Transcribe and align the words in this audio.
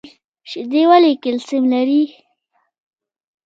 شیدې 0.49 0.83
ولې 0.89 1.11
کلسیم 1.23 1.63
لري؟ 1.73 2.03